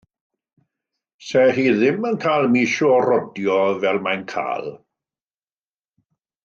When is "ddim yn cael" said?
1.75-2.47